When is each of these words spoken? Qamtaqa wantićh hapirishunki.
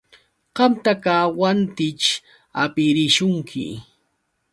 Qamtaqa 0.55 1.15
wantićh 1.39 2.09
hapirishunki. 2.57 3.65